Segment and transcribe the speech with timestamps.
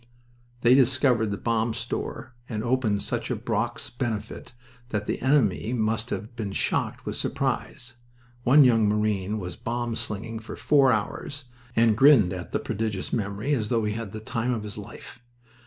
[0.61, 4.55] They discovered the bomb store and opened such a Brock's benefit
[4.89, 7.97] that the enemy must have been shocked with surprise.
[8.41, 11.45] One young marine was bomb slinging for four hours,
[11.75, 14.75] and grinned at the prodigious memory as though he had had the time of his
[14.75, 15.19] life.